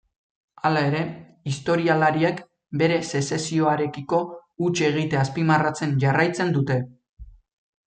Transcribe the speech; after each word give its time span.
Hala 0.69 0.81
ere, 0.91 1.01
historialariek 1.51 2.41
bere 2.83 2.97
sezesioarekiko 3.11 4.23
huts 4.65 4.75
egite 4.89 5.23
azpimarratzen 5.27 5.97
jarraitzen 6.07 6.55
dute. 6.59 6.81